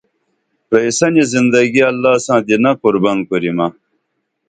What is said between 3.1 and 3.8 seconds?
کُریمہ